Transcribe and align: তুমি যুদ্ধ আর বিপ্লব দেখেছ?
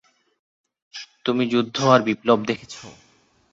তুমি 1.25 1.43
যুদ্ধ 1.47 1.77
আর 1.93 2.01
বিপ্লব 2.07 2.39
দেখেছ? 2.49 2.73